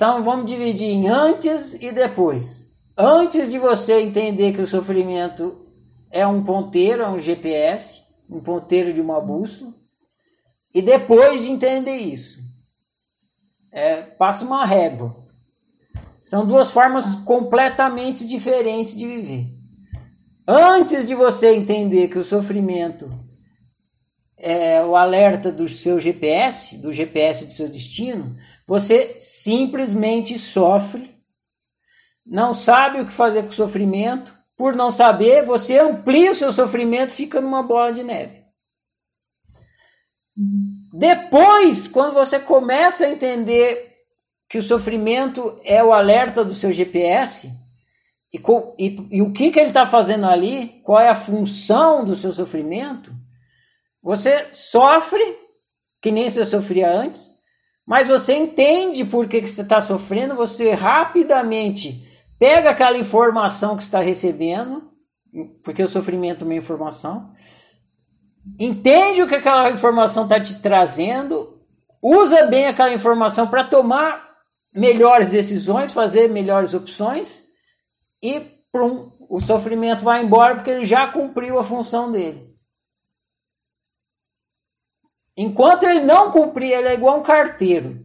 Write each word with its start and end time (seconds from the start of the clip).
Então 0.00 0.24
vamos 0.24 0.46
dividir 0.46 0.86
em 0.86 1.08
antes 1.08 1.74
e 1.74 1.92
depois. 1.92 2.72
Antes 2.96 3.50
de 3.50 3.58
você 3.58 4.00
entender 4.00 4.50
que 4.54 4.62
o 4.62 4.66
sofrimento 4.66 5.66
é 6.10 6.26
um 6.26 6.42
ponteiro, 6.42 7.02
é 7.02 7.08
um 7.10 7.18
GPS, 7.18 8.04
um 8.26 8.40
ponteiro 8.40 8.94
de 8.94 9.00
uma 9.02 9.20
bússola, 9.20 9.74
e 10.74 10.80
depois 10.80 11.42
de 11.42 11.50
entender 11.50 11.98
isso, 11.98 12.40
é, 13.70 14.00
passa 14.00 14.42
uma 14.42 14.64
régua. 14.64 15.22
São 16.18 16.46
duas 16.46 16.70
formas 16.70 17.16
completamente 17.16 18.26
diferentes 18.26 18.96
de 18.96 19.06
viver. 19.06 19.54
Antes 20.48 21.06
de 21.06 21.14
você 21.14 21.54
entender 21.54 22.08
que 22.08 22.18
o 22.18 22.24
sofrimento 22.24 23.12
é 24.40 24.82
o 24.82 24.96
alerta 24.96 25.52
do 25.52 25.68
seu 25.68 25.98
GPS, 25.98 26.78
do 26.78 26.92
GPS 26.92 27.44
do 27.44 27.52
seu 27.52 27.68
destino, 27.68 28.36
você 28.66 29.14
simplesmente 29.18 30.38
sofre, 30.38 31.14
não 32.26 32.54
sabe 32.54 33.00
o 33.00 33.06
que 33.06 33.12
fazer 33.12 33.42
com 33.42 33.48
o 33.48 33.52
sofrimento, 33.52 34.34
por 34.56 34.74
não 34.74 34.90
saber, 34.90 35.44
você 35.44 35.78
amplia 35.78 36.32
o 36.32 36.34
seu 36.34 36.52
sofrimento, 36.52 37.12
fica 37.12 37.40
numa 37.40 37.62
bola 37.62 37.92
de 37.92 38.02
neve. 38.02 38.44
Depois, 40.92 41.86
quando 41.86 42.14
você 42.14 42.38
começa 42.38 43.04
a 43.04 43.10
entender 43.10 43.90
que 44.48 44.58
o 44.58 44.62
sofrimento 44.62 45.58
é 45.64 45.82
o 45.82 45.92
alerta 45.92 46.44
do 46.44 46.54
seu 46.54 46.72
GPS, 46.72 47.50
e, 48.32 48.40
e, 48.78 49.08
e 49.10 49.22
o 49.22 49.32
que, 49.32 49.50
que 49.50 49.58
ele 49.58 49.68
está 49.68 49.86
fazendo 49.86 50.26
ali, 50.26 50.80
qual 50.82 51.00
é 51.00 51.08
a 51.08 51.14
função 51.14 52.04
do 52.04 52.14
seu 52.14 52.32
sofrimento, 52.32 53.12
você 54.02 54.48
sofre, 54.52 55.22
que 56.00 56.10
nem 56.10 56.28
você 56.28 56.44
sofria 56.44 56.90
antes, 56.90 57.30
mas 57.86 58.08
você 58.08 58.34
entende 58.34 59.04
por 59.04 59.28
que, 59.28 59.40
que 59.40 59.48
você 59.48 59.62
está 59.62 59.80
sofrendo, 59.80 60.34
você 60.34 60.70
rapidamente 60.72 62.08
pega 62.38 62.70
aquela 62.70 62.96
informação 62.96 63.76
que 63.76 63.82
está 63.82 64.00
recebendo, 64.00 64.90
porque 65.62 65.82
o 65.82 65.88
sofrimento 65.88 66.42
é 66.42 66.46
uma 66.46 66.54
informação, 66.54 67.32
entende 68.58 69.22
o 69.22 69.28
que 69.28 69.34
aquela 69.34 69.70
informação 69.70 70.24
está 70.24 70.40
te 70.40 70.60
trazendo, 70.60 71.60
usa 72.02 72.46
bem 72.46 72.66
aquela 72.66 72.92
informação 72.94 73.46
para 73.48 73.64
tomar 73.64 74.30
melhores 74.72 75.30
decisões, 75.30 75.92
fazer 75.92 76.28
melhores 76.28 76.72
opções 76.74 77.44
e 78.22 78.40
prum, 78.72 79.10
o 79.28 79.40
sofrimento 79.40 80.04
vai 80.04 80.22
embora 80.22 80.54
porque 80.54 80.70
ele 80.70 80.84
já 80.84 81.08
cumpriu 81.08 81.58
a 81.58 81.64
função 81.64 82.10
dele. 82.10 82.50
Enquanto 85.42 85.84
ele 85.84 86.00
não 86.00 86.30
cumprir, 86.30 86.70
ele 86.70 86.88
é 86.88 86.92
igual 86.92 87.18
um 87.18 87.22
carteiro. 87.22 88.04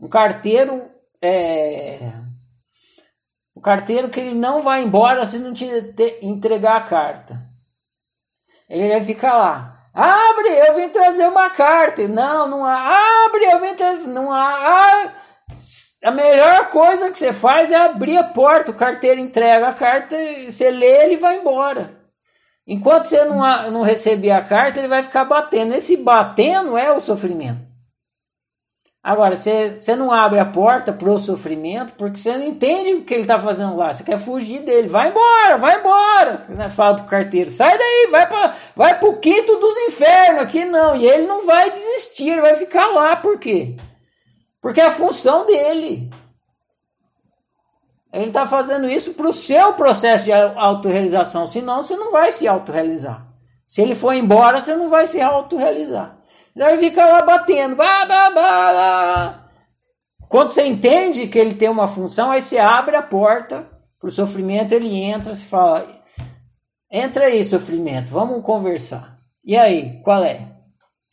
Um 0.00 0.08
carteiro 0.08 0.88
é. 1.20 1.98
O 3.52 3.60
carteiro 3.60 4.08
que 4.08 4.20
ele 4.20 4.36
não 4.36 4.62
vai 4.62 4.84
embora 4.84 5.26
se 5.26 5.40
não 5.40 5.52
te 5.52 5.66
entregar 6.22 6.76
a 6.76 6.84
carta. 6.84 7.42
Ele 8.70 8.88
vai 8.88 9.02
ficar 9.02 9.36
lá. 9.36 9.88
Abre, 9.92 10.48
eu 10.68 10.76
vim 10.76 10.88
trazer 10.90 11.26
uma 11.26 11.50
carta. 11.50 12.06
Não, 12.06 12.46
não 12.46 12.64
há. 12.64 13.00
Abre, 13.26 13.44
eu 13.46 13.60
vim 13.60 13.74
trazer. 13.74 14.06
Não 14.06 14.30
há. 14.30 14.54
Ah, 14.54 15.12
a 16.04 16.10
melhor 16.12 16.68
coisa 16.68 17.10
que 17.10 17.18
você 17.18 17.32
faz 17.32 17.72
é 17.72 17.78
abrir 17.78 18.16
a 18.16 18.22
porta. 18.22 18.70
O 18.70 18.76
carteiro 18.76 19.20
entrega 19.20 19.70
a 19.70 19.74
carta, 19.74 20.16
você 20.48 20.70
lê, 20.70 21.02
ele 21.02 21.16
vai 21.16 21.36
embora. 21.36 22.03
Enquanto 22.66 23.04
você 23.04 23.24
não, 23.24 23.70
não 23.70 23.82
receber 23.82 24.30
a 24.30 24.42
carta, 24.42 24.78
ele 24.78 24.88
vai 24.88 25.02
ficar 25.02 25.24
batendo. 25.24 25.74
Esse 25.74 25.96
batendo 25.96 26.78
é 26.78 26.90
o 26.90 27.00
sofrimento. 27.00 27.74
Agora, 29.04 29.36
você, 29.36 29.68
você 29.76 29.94
não 29.94 30.10
abre 30.10 30.38
a 30.38 30.46
porta 30.46 30.90
para 30.90 31.10
o 31.10 31.18
sofrimento 31.18 31.92
porque 31.92 32.16
você 32.16 32.38
não 32.38 32.46
entende 32.46 32.94
o 32.94 33.04
que 33.04 33.12
ele 33.12 33.24
está 33.24 33.38
fazendo 33.38 33.76
lá. 33.76 33.92
Você 33.92 34.02
quer 34.02 34.18
fugir 34.18 34.60
dele. 34.60 34.88
Vai 34.88 35.10
embora, 35.10 35.58
vai 35.58 35.78
embora. 35.78 36.34
Você 36.34 36.54
né, 36.54 36.70
fala 36.70 36.96
pro 36.96 37.04
carteiro, 37.04 37.50
sai 37.50 37.76
daí, 37.76 38.08
vai 38.10 38.26
para 38.26 38.54
vai 38.74 38.98
o 39.02 39.18
quinto 39.18 39.56
dos 39.56 39.76
infernos. 39.88 40.44
Aqui 40.44 40.64
não. 40.64 40.96
E 40.96 41.06
ele 41.06 41.26
não 41.26 41.44
vai 41.44 41.70
desistir, 41.70 42.30
ele 42.30 42.40
vai 42.40 42.54
ficar 42.54 42.86
lá. 42.86 43.14
Por 43.14 43.38
quê? 43.38 43.76
Porque 44.62 44.80
é 44.80 44.86
a 44.86 44.90
função 44.90 45.44
dele. 45.44 46.10
Ele 48.14 48.28
está 48.28 48.46
fazendo 48.46 48.88
isso 48.88 49.12
para 49.14 49.26
o 49.26 49.32
seu 49.32 49.72
processo 49.72 50.26
de 50.26 50.32
autorrealização, 50.32 51.48
senão 51.48 51.82
você 51.82 51.96
não 51.96 52.12
vai 52.12 52.30
se 52.30 52.46
autorrealizar. 52.46 53.26
Se 53.66 53.82
ele 53.82 53.96
for 53.96 54.14
embora, 54.14 54.60
você 54.60 54.76
não 54.76 54.88
vai 54.88 55.04
se 55.04 55.20
autorrealizar. 55.20 56.16
Daí 56.54 56.78
fica 56.78 57.04
lá 57.04 57.22
batendo. 57.22 57.74
Bah, 57.74 58.06
bah, 58.06 58.30
bah, 58.30 59.48
Quando 60.28 60.50
você 60.50 60.64
entende 60.64 61.26
que 61.26 61.36
ele 61.36 61.54
tem 61.54 61.68
uma 61.68 61.88
função, 61.88 62.30
aí 62.30 62.40
você 62.40 62.56
abre 62.56 62.94
a 62.94 63.02
porta 63.02 63.68
para 63.98 64.08
o 64.08 64.12
sofrimento, 64.12 64.70
ele 64.72 64.96
entra, 64.96 65.34
se 65.34 65.46
fala: 65.46 65.84
entra 66.92 67.24
aí, 67.24 67.42
sofrimento, 67.42 68.12
vamos 68.12 68.44
conversar. 68.44 69.18
E 69.44 69.56
aí, 69.56 70.00
qual 70.04 70.22
é? 70.22 70.53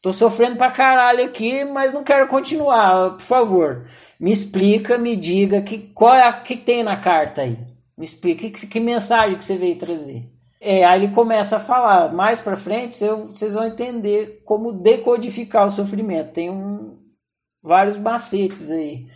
Tô 0.00 0.12
sofrendo 0.12 0.56
pra 0.56 0.70
caralho 0.70 1.24
aqui, 1.24 1.64
mas 1.64 1.92
não 1.92 2.04
quero 2.04 2.28
continuar. 2.28 3.10
Por 3.12 3.20
favor, 3.20 3.84
me 4.18 4.30
explica, 4.30 4.96
me 4.96 5.16
diga 5.16 5.60
que 5.60 5.78
qual 5.78 6.14
é 6.14 6.22
a, 6.22 6.32
que 6.32 6.56
tem 6.56 6.82
na 6.82 6.96
carta 6.96 7.42
aí. 7.42 7.58
Me 7.96 8.04
explica 8.04 8.48
que, 8.48 8.66
que 8.66 8.80
mensagem 8.80 9.36
que 9.36 9.44
você 9.44 9.56
veio 9.56 9.76
trazer. 9.76 10.24
É, 10.60 10.84
aí 10.84 11.02
ele 11.02 11.14
começa 11.14 11.56
a 11.56 11.60
falar. 11.60 12.12
Mais 12.12 12.40
para 12.40 12.56
frente, 12.56 12.96
vocês 12.96 13.54
vão 13.54 13.66
entender 13.66 14.42
como 14.44 14.72
decodificar 14.72 15.66
o 15.66 15.70
sofrimento. 15.70 16.32
Tem 16.32 16.48
um, 16.48 16.96
vários 17.62 17.98
macetes 17.98 18.70
aí 18.70 19.08